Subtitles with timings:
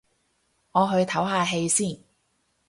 [0.71, 1.99] 我去唞下氣先